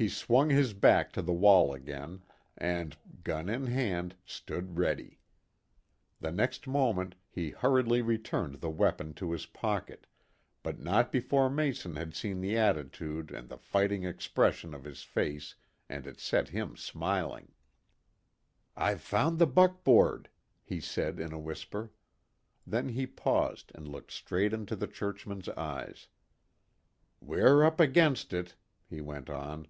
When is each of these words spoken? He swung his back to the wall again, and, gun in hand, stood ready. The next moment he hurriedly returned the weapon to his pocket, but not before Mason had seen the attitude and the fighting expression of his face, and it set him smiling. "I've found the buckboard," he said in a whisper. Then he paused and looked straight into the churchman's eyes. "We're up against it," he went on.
He 0.00 0.08
swung 0.08 0.50
his 0.50 0.74
back 0.74 1.10
to 1.14 1.22
the 1.22 1.32
wall 1.32 1.74
again, 1.74 2.22
and, 2.56 2.96
gun 3.24 3.48
in 3.48 3.66
hand, 3.66 4.14
stood 4.24 4.78
ready. 4.78 5.18
The 6.20 6.30
next 6.30 6.68
moment 6.68 7.16
he 7.28 7.50
hurriedly 7.50 8.00
returned 8.00 8.60
the 8.60 8.70
weapon 8.70 9.12
to 9.14 9.32
his 9.32 9.46
pocket, 9.46 10.06
but 10.62 10.78
not 10.78 11.10
before 11.10 11.50
Mason 11.50 11.96
had 11.96 12.14
seen 12.14 12.40
the 12.40 12.56
attitude 12.56 13.32
and 13.32 13.48
the 13.48 13.56
fighting 13.58 14.04
expression 14.04 14.72
of 14.72 14.84
his 14.84 15.02
face, 15.02 15.56
and 15.88 16.06
it 16.06 16.20
set 16.20 16.50
him 16.50 16.76
smiling. 16.76 17.50
"I've 18.76 19.02
found 19.02 19.40
the 19.40 19.48
buckboard," 19.48 20.28
he 20.62 20.78
said 20.78 21.18
in 21.18 21.32
a 21.32 21.40
whisper. 21.40 21.90
Then 22.64 22.90
he 22.90 23.04
paused 23.04 23.72
and 23.74 23.88
looked 23.88 24.12
straight 24.12 24.52
into 24.52 24.76
the 24.76 24.86
churchman's 24.86 25.48
eyes. 25.48 26.06
"We're 27.20 27.64
up 27.64 27.80
against 27.80 28.32
it," 28.32 28.54
he 28.86 29.00
went 29.00 29.28
on. 29.28 29.66